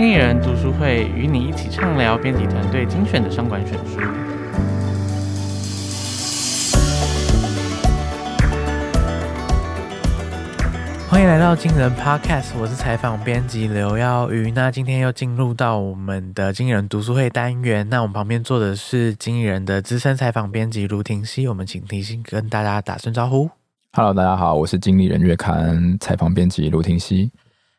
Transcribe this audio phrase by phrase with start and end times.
[0.00, 3.98] 经理人读书会与你一起畅聊编辑团队精选的商管选书。
[11.08, 14.52] 欢迎来到经理人 Podcast，我是采访编辑刘耀瑜。
[14.52, 17.84] 那今天又进入到我们的经理人读书会单元。
[17.90, 23.50] 那我们旁边坐的是经理人的资深采访编辑卢廷熙，我们请廷熙跟大家打声招呼。
[23.94, 27.32] Hello，大家好，我是经理人月刊采访编辑卢廷熙。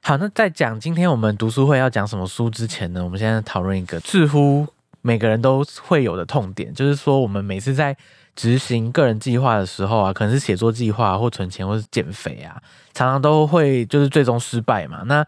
[0.09, 4.65] 好，那在讲今天我们读书会要讲什么书之前呢，我们现在讨论一个似乎
[5.01, 7.95] 每个人都会有的痛点，就是说我们每次在
[8.35, 12.59] 执行个人计划的时候啊，可能是写作计划或存钱或是减肥啊，
[12.91, 15.03] 常常都会就是最终失败嘛。
[15.05, 15.23] 那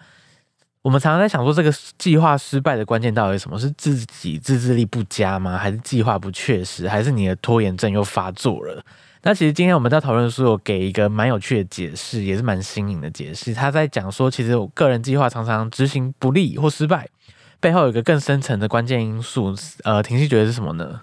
[0.82, 3.60] 我们常常在想说，这个计划失败的关键到底是什么？
[3.60, 5.60] 是自己自制力不佳吗？
[5.60, 6.90] 还是计划不确实？
[6.90, 8.84] 还是你的拖延症又发作了？
[9.24, 13.54] 那其实今天我们在讨论的时候，给一个蛮有趣的解释，也是蛮新颖的解释。
[13.54, 17.08] 他在讲说，其实我个人计划常常执行不利或失败，
[17.60, 19.56] 背后有一个更深层的关键因素。
[19.84, 21.02] 呃，廷熙觉得是什么呢？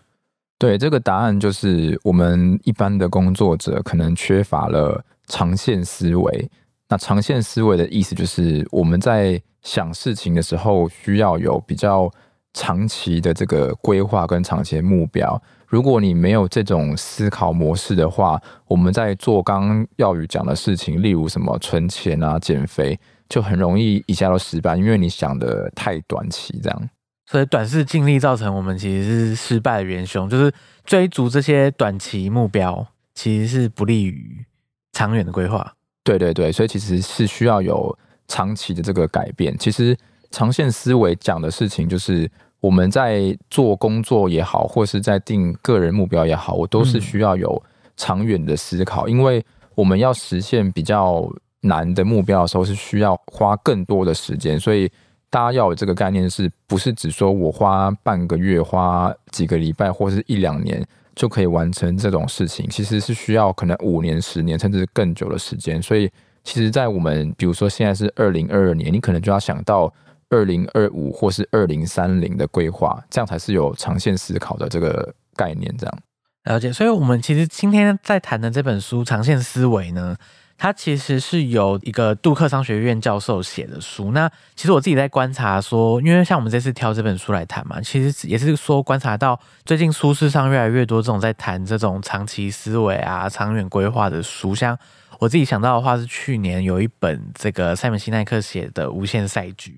[0.59, 6.51] 对，这个答案就是我们一般的工作者可能缺乏了长线思维。
[6.89, 12.11] 那长线思维的意思就是我们在想事情的时候，需要有比较
[12.53, 15.41] 长期的这个规划跟长期的目标。
[15.69, 26.91] 如果你没有这种思考模式的话，我们在做刚刚耀宇讲的事情，例如什么存钱啊、减肥，就很容易一下都失败，因为你想的太短期，这样。
[27.27, 30.51] 所以短视尽力造成我们其实是失败的元凶，就是
[30.87, 34.47] 追逐这些短期目标，其实是不利于
[34.93, 35.75] 长远的规划。
[36.03, 37.95] 对对对，所以其实是需要有
[38.27, 39.55] 长期的这个改变。
[39.59, 39.95] 其实
[40.31, 42.31] 长线思维讲的事情就是。
[42.61, 47.63] 我们在做工作也好，或是在定个人目标也好，我都是需要有
[47.97, 49.45] 长远的思考，嗯，因为
[49.77, 51.25] 我们要实现比较
[51.61, 54.91] 难的目标的时候，是需要花更多的时间，所以
[55.31, 60.85] 大家要有这个概念，是不是只说我花半个月、花几个礼拜，或是一两年
[61.15, 62.69] 就可以完成这种事情？
[62.69, 65.81] 其实是需要可能五年、十年，甚至更久的时间。
[65.81, 66.11] 所以，
[66.43, 69.95] 其实，在我们比如说现在是二零二二年，你可能就要想到。
[70.31, 75.75] 二零二五或是二零三零的规划，这样才是有长线思考的这个概念。
[75.79, 75.99] 这样
[76.45, 80.17] 了解，所以我们其实今天在谈的这本书《长线思维》呢，
[80.57, 84.13] 它其实是由一个杜克商学院教授写的书。
[84.13, 94.79] 那其实我自己在观察说，因为像我们这次挑这本书来谈嘛，其实也是说观察到最近书市上越来越多这种在谈这种长期思维啊、长远规划的书，像。
[95.19, 99.71] 我自己想到的话是，去年有一本这个塞门西奈克写的《无限赛局》，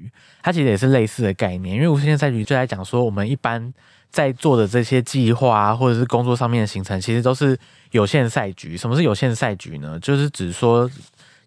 [0.43, 1.75] 它其实也是类似的概念。
[1.77, 3.73] 因为《无限赛局》就在讲说，我们一般
[4.11, 7.59] 在做的这些计划啊，或者是工作上面的行程，其实都是
[7.91, 8.77] 有限赛局。
[8.77, 9.99] 什么是有限赛局呢？
[10.01, 10.91] 就是只说。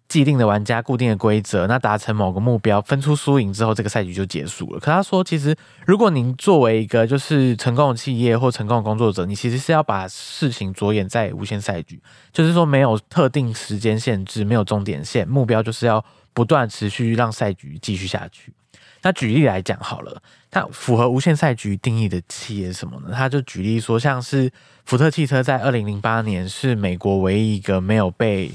[0.06, 4.78] 既定的玩家，固定的规则，那达成某个目标，分出输赢之后，这个赛局就结束了。
[4.78, 5.56] 可他说，其实
[5.86, 12.00] 如果您作为一个就是成功的企业或成功的工作者，你其实是要把事情着眼在无限赛局，
[12.32, 18.52] 就是说没有特定时间限制，没有终点线，目标就是要不断持续让赛局继续下去。
[19.02, 20.22] 那举例来讲好了，
[20.52, 23.14] 那符合无限赛局定义的企业是什么呢？
[23.14, 24.50] 他就举例说，像是
[24.84, 28.50] 福特汽车在二零零八年是美国唯一一个没有被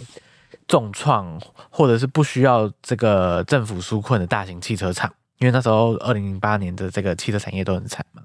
[0.69, 1.41] 重创
[1.71, 8.21] 或者是不需要这个政府纾困的大型汽车厂，因为那时候二零零八年的这个汽车产业都很惨嘛。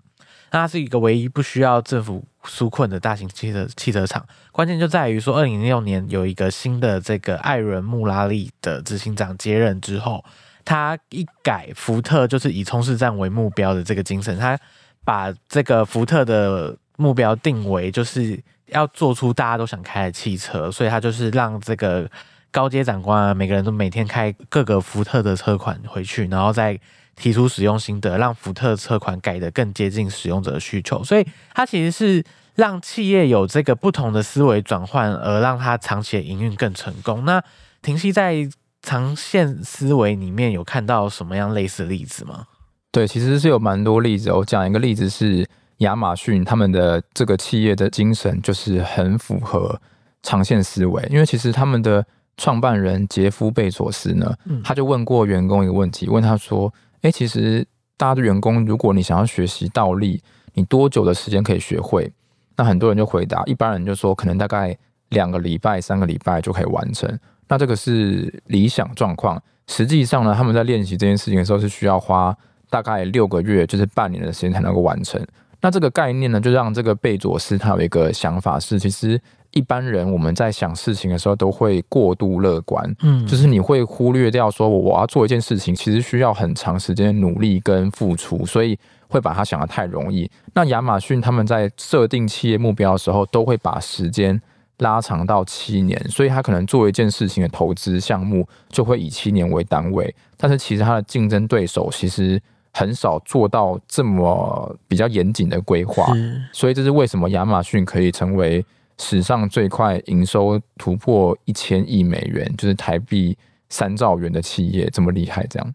[0.50, 4.25] 那它是一个唯一不需要政府纾困的大型汽车汽车厂。
[4.53, 10.22] 关键就在于说，二零零六年有一个新的这个艾伦穆拉利的执行长接任之后，
[10.66, 14.56] 他一改福特就是以冲刺战为目标的这个精神，他
[15.03, 22.09] 把这个福特的目标定为就是要做出大家都想开的汽车，所以他就是让这个。
[22.54, 26.78] 高阶长官啊，每个人都每天开各个福特的车款回去，然后再
[27.16, 31.03] 提出使用心得，让福特车款改得更接近使用者的需求。
[31.03, 37.25] 所以，它其实是让企业有这个不同的思维转换，而让它长期的营运更成功。
[37.25, 37.42] 那
[37.82, 38.48] 廷熙在
[38.82, 42.47] 长线思维里面有看到什么样类似例子吗？
[42.92, 44.30] 对，其实是有蛮多例子。
[44.30, 45.45] 我讲一个例子是
[45.78, 49.80] 亚马逊，他们的这个企业的精神就是很符合
[50.22, 52.07] 长线思维，因为其实他们的。
[52.36, 54.34] 创办人杰夫贝佐斯呢，
[54.65, 56.72] 他就问过员工一个问题，问他说
[57.03, 57.65] ：“诶，其实
[57.97, 60.21] 大家的员工，如果你想要学习倒立，
[60.54, 62.13] 你多久的时间可以学会？”
[62.57, 64.77] 那很多人就回答，一般人就说可能大概
[65.10, 67.19] 两个礼拜、三个礼拜就可以完成。
[67.48, 69.41] 那这个是理想状况。
[69.66, 72.36] 实际上呢，他们在练习这件事情的时候是需要花
[72.69, 75.25] 大概六个月，就是半年的时间才能够完成。
[75.60, 79.21] 那这个概念呢，就让这个贝佐斯他有一个想法是，其实。
[79.54, 88.78] 一般人我们在想事情的时候都会过度乐观，嗯，就是你会忽略掉说我要做一件事情，其实需要很长时间努力跟付出，所以
[89.09, 90.30] 会把它想得太容易。
[90.53, 94.41] 那亚马逊他们在设定企业目标的时候，都会把时间
[94.78, 100.12] 拉长到七年，所以他可能做一件事情的投资项目就会以七年为单位。
[100.36, 102.41] 但是其实他的竞争对手其实
[102.72, 106.12] 很少做到这么比较严谨的规划，
[106.53, 108.65] 所以这是为什么亚马逊可以成为
[108.99, 113.37] 史上最快营收突破一千亿美元，就是台币
[113.69, 115.47] 三兆元的企业，这么厉害？
[115.49, 115.75] 这样，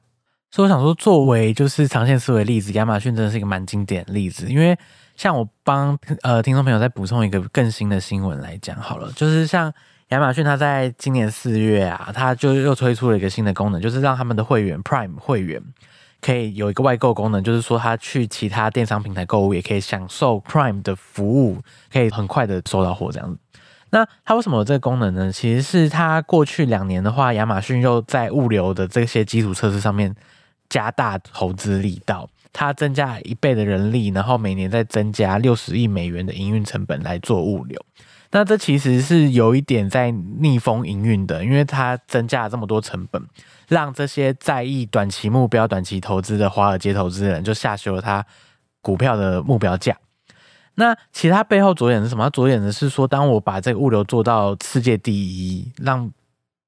[0.52, 4.48] 所以我想说，作为就是长线思维例子，亚马逊真的是一个蛮经典例子。
[4.48, 4.78] 因为
[5.16, 9.74] 像我帮呃听众朋友再补充一个更新的新闻来讲好了，就是像
[10.10, 15.62] 亚马逊，它在今年四月啊，它就又推出了一个新的功能，就是让他们的会员 Prime 会员
[16.22, 21.62] 可以有一个外购功能，就是说他去其他电商平台购物也可以享受 Prime 的服务，
[21.92, 23.38] 可以很快的收到货这样子。
[23.92, 25.32] 那它为什么有这个功能呢？
[25.32, 30.14] 其实是它过去两年的话，亚马逊又在物流的这些基础设施上面
[30.70, 37.84] 加大投资力道，它增加一倍的人力，然后每年再增加六十亿美元的营运成本来做物流。
[38.32, 43.22] 那这其实是有一点在逆风营运的，因为它增加了这么多成本，
[43.68, 48.24] 让这些在意短期目标、短期投资的华尔街投资人就下修了他
[48.82, 49.98] 股票的目标价。
[50.76, 52.30] 那其他背后着眼的是什么？
[52.30, 56.10] 着眼的是说，当我把这个物流做到世界第一，让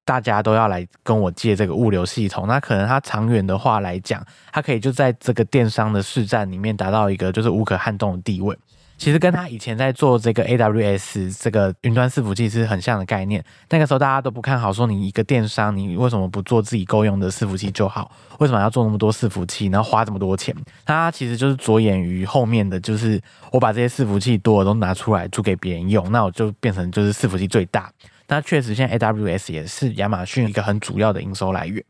[0.04, 4.22] 大家都要来跟我借这个物流系统，那可能它长远的话来讲，
[4.52, 8.58] 它可以就在这个电商的市占里面达到一个就是无可撼动的地位。
[9.02, 13.44] 其实跟他以前在做这个 AWS 这个云端伺服器是很像的概念。
[13.68, 18.12] 那个时候大家都不看好，说你一个电商，你为什么不做自己够用的伺服器就好？
[18.38, 20.54] 为什么要做那么多伺服器，然后花这么多钱？
[20.84, 23.20] 他其实就是着眼于后面的，就是
[23.50, 27.90] 我把这些伺服器多的都拿出来租给别人用，那我就变成就是伺服器最大。
[28.28, 31.82] 那确实，现在 AWS 也是亚马逊一个很主要的营收来源。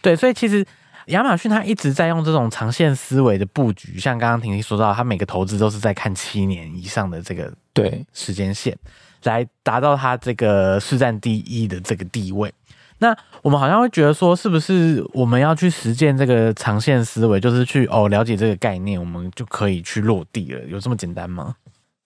[0.00, 0.64] 对，所以其实。
[1.06, 8.76] 亚马逊它一直在用这种长线思维的布局，像刚刚婷婷说到，它每个投资都是在看七年以上的这个对时间线，
[9.22, 12.52] 来达到它这个市占第一的这个地位。
[12.98, 20.60] 那我们好像会觉得说，是不是我们要去实践这个长线思维，就是去哦了解这个概念，我们就可以去落地了？
[20.66, 21.54] 有这么简单吗？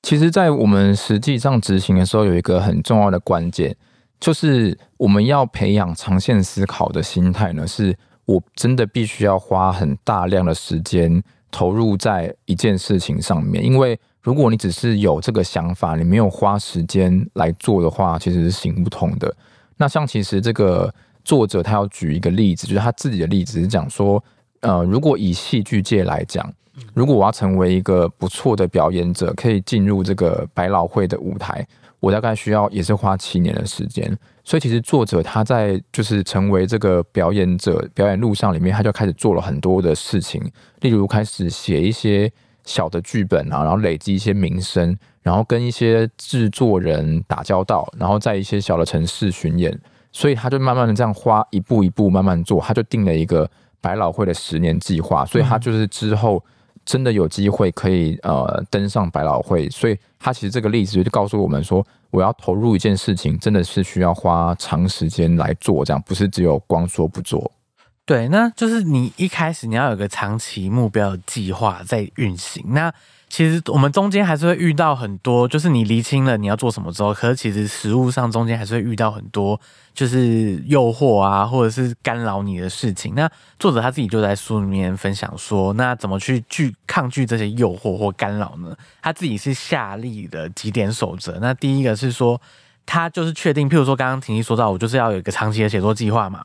[0.02, 3.74] 其实，在我们实际上执行的时候，有一个很重要的关键，
[4.18, 7.96] 就是我们要培养长线思考的心态呢，是。
[8.26, 19.34] 我真的必须要花很大量的时间投入在一件事情上面，因为如果你只是有这个想法，你没有花时间来做的话，其实是行不通的。
[19.76, 20.94] 那像其实这个
[21.24, 24.22] 作者他要举一个例子，就是他自己的例子是讲说，
[24.60, 26.52] 呃，如果以戏剧界来讲，
[26.94, 31.66] 如果我要成为一个不错的表演者，可以进入这个百老汇的舞台，
[32.00, 34.18] 我大概需要也是花七年的时间。
[34.42, 40.42] 所以其实作者他在就是成为这个表演者表演路上里面，他就开始做了很多的事情，
[40.80, 42.32] 例如开始写一些
[42.64, 49.78] 小的剧本啊，然后累积一些名声，然后跟一些制作人打交道，然后在一些小的城市巡演，
[50.10, 53.48] 所以他就慢慢的这样花一步一步慢慢做，他就定了一个
[53.80, 56.42] 百老汇的十年计划，所以他就是之后。
[56.90, 67.52] 真的有机会可以呃登上百老汇，所以他其实这个例子就告诉我们说，我要投入一件事情，真的是需要花长时间来做，这样不是只有光说不做。
[68.04, 72.64] 对，那就是你一开始你要有个长期目标的计划在运行。
[72.70, 72.92] 那
[73.30, 79.58] 其实我们中间还是会遇到很多，就是你厘清了你要做什么之后，可是其实实务上中间还是会遇到很多，
[79.94, 83.14] 就是诱惑啊，或者是干扰你的事情。
[83.14, 88.76] 那作者他自己就在书里面分享说，那怎么去拒抗拒这些诱惑或干扰呢？
[89.00, 91.38] 他自己是下立的几点守则。
[91.40, 92.40] 那第一个是说，
[92.84, 96.44] 他就是确定，譬如说刚刚婷婷说到，我就是要有一个长期的写作计划嘛。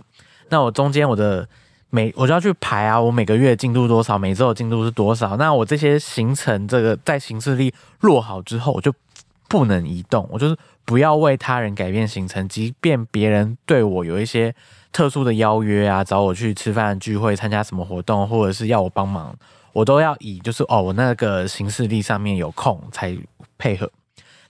[0.50, 1.50] 那我中间我的。
[1.96, 5.38] 每我就要去排啊，我每个月进度多少，每周的进度是多少？
[5.38, 8.94] 那我这些行程，这个在行事历落好之后，我就
[9.48, 10.28] 不能移动。
[10.30, 14.54] 我就是不要为他人改变行程，即便别人对我有一些
[14.92, 19.34] 特殊的邀约啊，找我去吃饭聚会、参加什么活动，或者是要我帮忙，
[19.72, 23.18] 我都要以就是哦，我那个行事历上面有空才
[23.58, 23.90] 配合。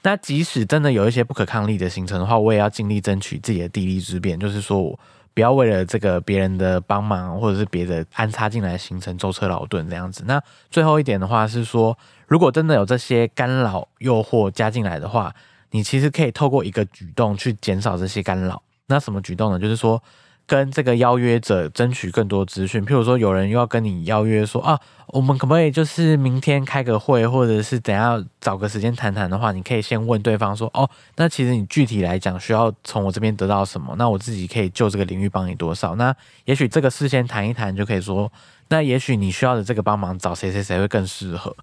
[0.02, 5.00] 那即使真的有一些不可抗力的行程的话，我也要尽力争取自己的地利之便，就是说我。
[5.36, 10.24] 不要为了这个别人的帮忙，或者是别的安插进来形成舟车劳顿这样子。
[10.26, 15.36] 那最后一点的话是说，如果真的有这些干扰、诱惑加进来的话，
[15.72, 18.64] 你其实可以透过一个举动去减少这些干扰。
[18.88, 19.60] 那什么举动呢？
[19.60, 20.02] 就是说，
[20.48, 33.96] 跟这个邀约者争取更多资讯，譬如说有人又要跟你邀约说啊，我们可不可以就是明天开个会，或者是等下找个时间谈谈的话，你可以先问对方说，哦，那其实你具体来讲需要从我这边得到什么？
[33.98, 35.96] 那我自己可以就这个领域帮你多少？
[35.96, 38.32] 那也许这个事先谈一谈就可以说，
[38.70, 41.56] 那也许你需要的这个帮忙找谁谁谁会更适合，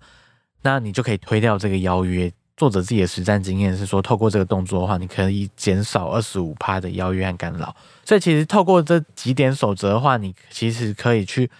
[0.62, 2.32] 那你就可以推掉这个邀约。
[2.56, 7.74] 作者自己的实战经验是说，透过这个动作的话，你可以减少二十五趴的邀约和干扰。
[8.04, 11.50] 所以其实透过这几点守则的话，你其实可以去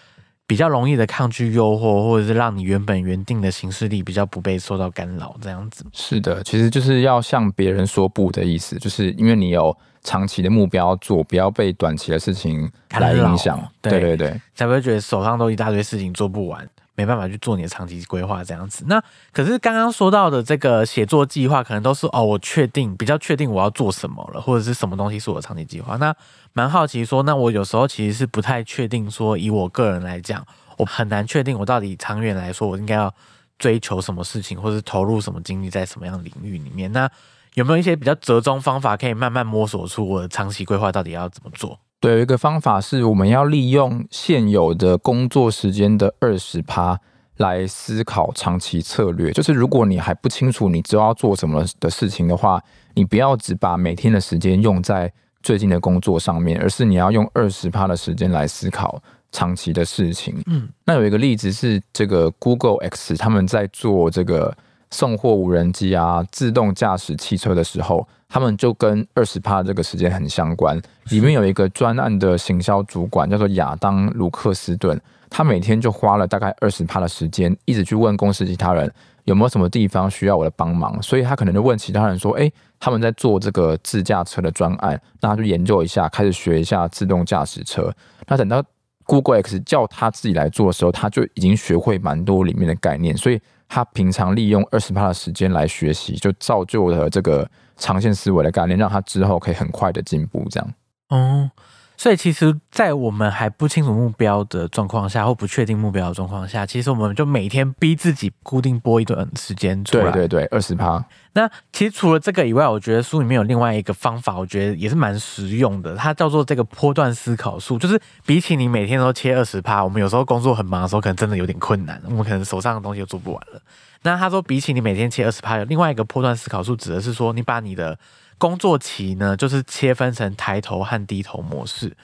[0.47, 5.35] 比较容易的抗拒诱惑，或者是让你原本原定的行事力比较不被受到干扰。
[5.41, 13.59] 这样子是的，其实就是要向别人说不的意思，就是因为你有长期的目标做，不要被短期的事情来影响。
[13.81, 16.69] 对对对，才不会觉得手上都一大堆事情做不完。
[17.03, 18.85] 没办法去做你的长期规划这样子。
[18.87, 25.97] 那可是刚刚说到的这个写作计划，可能都是哦，我确定比较确定我要做什么了，或者是什么东西是我的长期计划。
[25.97, 26.15] 那
[26.53, 30.47] 蛮好奇说，那我有时候其实是不太确定说，以我个人来讲，
[30.79, 33.13] 我很难确定我到底长远来说，我应该要
[33.59, 36.93] 追求什么事情，或是投入什么精力在什么样的领域里面。
[36.93, 37.11] 那
[37.55, 41.79] 有没有一些比较折中方法，可以慢慢摸索出我的长期规划到底要怎么做？
[42.03, 46.99] 对，有一个方法是，我们要利用现有的工作时间的二十趴
[47.37, 49.31] 来思考长期策略。
[49.31, 52.61] 就是如果你还不清楚你知道要做什么的事情的话，
[52.95, 55.13] 你不要只把每天的时间用在
[55.45, 60.43] 最近的工作上面，而是你要用二十趴的时间来思考长期的事情。
[60.47, 64.53] 嗯，那有一个例子是这个 Google X 他们在做这个。
[64.93, 70.79] 送货无人机啊，自动驾驶汽车的时候，他们就跟二十趴这个时间很相关。
[71.09, 78.93] 里面有一个专案的行销主管叫做亚当·卢克斯顿，他每天就花了大概二十趴的时间，一直去问公司其他人
[79.25, 81.03] 有没有什么地方需要我的帮忙。
[81.03, 87.91] 所以他可能就问其他人说：“诶，他们在做这个自驾车的专案，那他就研究一下，开始学一下自动驾驶车。
[88.29, 88.63] 那等到
[89.07, 93.41] Google X 叫他自己来做的时候，他就已经学会蛮多里面的概念，所以。
[93.75, 97.49] 他平常利用二十趴的时间来学习，就造就了这个
[97.79, 100.47] 长线思维的概念，让他之后可以很快的进步。
[100.51, 100.75] 这样，
[101.09, 101.51] 哦，
[101.97, 110.13] 所以其实，在我们还不清楚目标的状况下，或不确定目标的状况下，其实我们就每天逼自己固定播一段时间出来。
[110.13, 111.03] 对对对，二十趴。
[111.35, 115.97] 那其实除了这个以外，我觉得书里面有另外一个方法，我觉得也是蛮实用的。
[115.97, 123.63] 它叫做这个波段思考术，就是比起你每天都切二十趴，我们有时候工作很忙的时候，可能真的有点困难，我们可能手上的东西都做不完了。
[124.03, 127.99] 那他说，比起你每天切二十趴，有另外一个波段思考术，指的是说，你把你的
[128.37, 131.97] 工作期呢，就是切分成抬头和低头模式。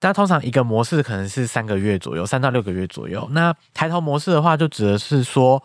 [0.00, 3.28] 那通常一个模式可能是三个月左右，三到六个月左右。
[3.32, 5.62] 那抬头模式的话，就指的是说。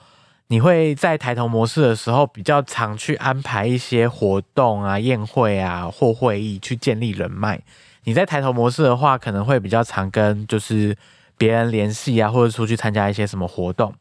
[0.51, 7.61] 你会在抬头模式的时候比较常去安排一些活动啊、宴会啊或会议去建立人脉。
[8.03, 10.93] 你在抬头模式的话，可能会比较常跟就是
[11.37, 13.93] 别人联系啊，或者出去参加一些什么活动。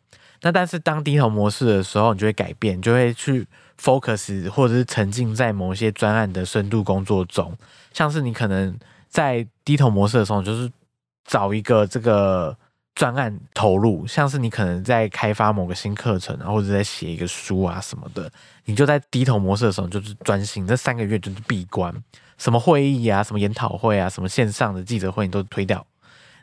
[0.42, 3.46] 那但是当低头模式的时候，你就会改变，就会去
[3.80, 7.56] focus 或者是沉浸在某些专案的深度工作中。
[7.92, 8.76] 像是你可能
[9.08, 10.68] 在低头模式的时候，就是
[11.24, 12.56] 找一个这个。
[12.94, 18.30] 专案投入，像是你可能在开发某个新课程，然后或者在写一个书啊什么的，
[18.64, 21.94] 你就在低头模式的时候，就是专心，这三个月就是闭关，
[22.36, 25.86] 什么会议啊、什么研讨会啊、什么线上的记者会，你都推掉，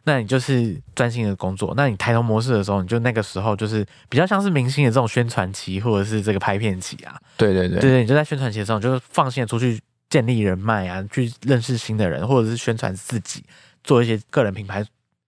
[0.06, 1.74] 那你就是专心的工作。
[1.76, 7.20] 那你抬头模式的时候，你就那个时候就是比较像是明星的这种宣传期，或者是这个拍片期啊。
[7.36, 13.44] 对对对，对对，你就在宣传期的时候，就是放心的出去建立人脉啊，去认识新的人，或者是宣传自己，
[13.84, 14.84] 做一些个人品牌。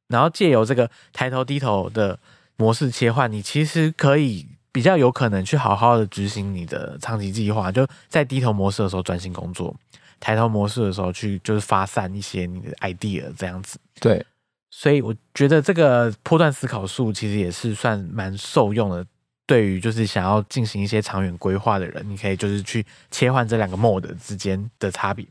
[0.09, 2.19] 然后借由这个抬头低头的
[2.57, 7.71] 模式切换，你其实可以比较有可能去好好的执行你的长期计划。
[7.71, 9.73] 就在低头模式的时候专心工作，
[10.19, 13.79] 抬头模式的时候去就是发散一些你的 idea 这样子。
[13.99, 14.25] 对，
[14.71, 19.05] 所以我觉得这个波段思考术其实也是算蛮受用的。
[19.45, 25.25] 对于就是想要进行一些长远规划的人，你可以就是去切换这两个 mode 之间的差别。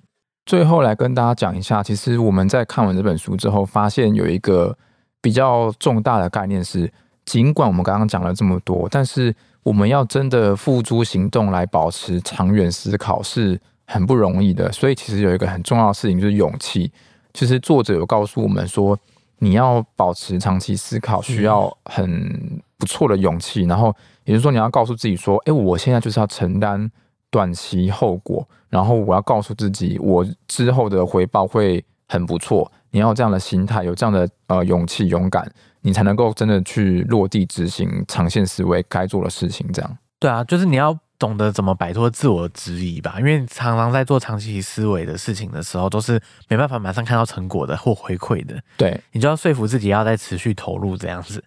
[0.49, 4.75] 最后来跟大家讲一下，其实我们在看完这本书之后，发现有一个
[5.21, 6.91] 比较重大的概念是，
[7.27, 14.73] 尽管我们刚刚讲了这么多，但是我们要真的付诸行动来保持长远思考是很不容易的。
[14.73, 16.91] 所以其实有一个很重要的事情就是勇气。
[17.35, 18.99] 其实作者有告诉我们说，
[19.41, 26.91] 你要保持长期思考需要很不错的勇气，然后也就是说你要告诉自己说，哎，我现在就是要承担。
[27.31, 32.71] 短期后果，然后我要告诉自己，我之后的回报会很不错。
[32.91, 35.47] 你要有这样的心态，有这样的呃勇气、勇敢，
[35.83, 39.71] 你才能够真的去落地执行长线思维该做的事情。
[39.73, 39.99] 这样。
[40.19, 48.59] 对啊，就是你要懂得怎么摆脱自我质疑吧，因为常常在做长期思维的事情的时候，都是没办法马上看到成果的或回馈的。
[48.79, 51.45] 对，你就要说服自己要再持续投入这样子。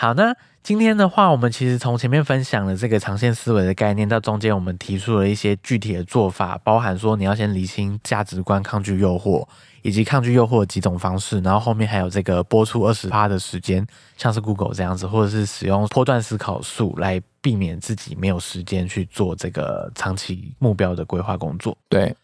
[0.00, 9.46] 好，那今天的话，我们其实从前面分享了这个长线思维的概念，到中间我们提出了一些具体的做法，包含说你要先理清价值观，抗拒诱惑。
[9.82, 13.86] 以及抗拒诱惑的几种方式，然后后面还有这个播出二十趴的时间，
[14.16, 21.78] 像是 Google 这样子，或者是使用波段思考术来避免自己没有时间去做这个长期目标的规划工作。
[21.88, 22.14] 对，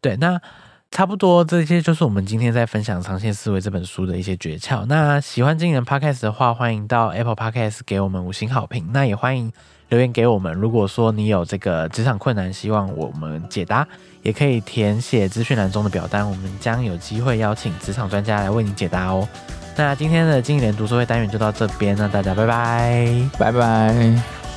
[0.00, 0.40] 对，那
[0.90, 4.84] 差不多这些就是我们今天在分享《长线思维》这本书的一些诀窍。
[4.86, 8.90] 那喜欢今年 Podcast 的话，欢迎到 Apple Podcast 给我们五星好评。
[8.92, 9.52] 那也欢迎
[9.88, 10.52] 留言给我们。
[10.52, 13.86] 如果说你有这个职场困难，希望我们解答。
[14.22, 19.26] 也可以填写资讯栏中的表单，我们将有机会邀请职场专家来为你解答哦。
[19.76, 24.49] 那今天的经理人读书会单元就到这边，那大家拜拜，拜拜。